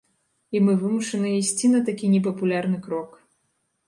[0.55, 3.11] І мы вымушаныя ісці на такі непапулярны крок.